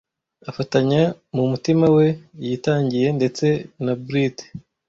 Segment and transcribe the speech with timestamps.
[0.49, 1.01] afatanya
[1.35, 2.07] mu mutima we
[2.45, 3.45] yitangiye ndetse
[3.83, 4.45] na brute